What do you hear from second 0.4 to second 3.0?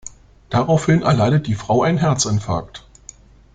Daraufhin erleidet die Frau einen Herzinfarkt.